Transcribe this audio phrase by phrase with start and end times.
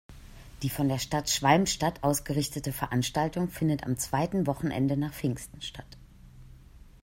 [0.63, 5.95] Die von der Stadt Schwalmstadt ausgerichtete Veranstaltung findet am zweiten Wochenende nach Pfingsten statt.